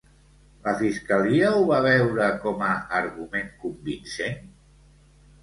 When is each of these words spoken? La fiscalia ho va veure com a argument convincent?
La 0.61 0.71
fiscalia 0.77 1.51
ho 1.57 1.59
va 1.71 1.81
veure 1.87 2.31
com 2.47 2.65
a 2.69 2.71
argument 3.01 3.53
convincent? 3.67 4.43